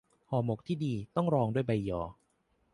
[0.29, 2.01] ห่อหมกที่ดีต้องรองด้วยใบยอ